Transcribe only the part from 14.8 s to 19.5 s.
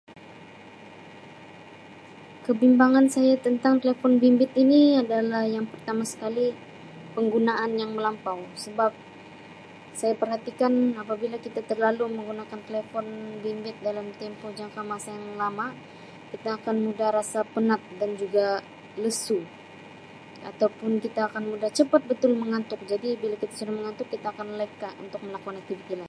masa yang lama kita akan mudah rasa penat dan juga lesu.